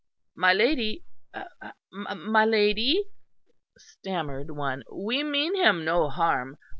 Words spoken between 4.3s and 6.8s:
one, "we mean him no harm.